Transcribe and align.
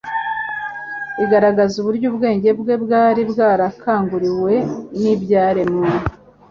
igaragaza 1.23 1.73
uburyo 1.81 2.05
ubwenge 2.11 2.49
bwe 2.59 2.75
bwari 2.83 3.21
bwarakanguwe 3.31 4.53
n'ibyaremwe 5.01 5.87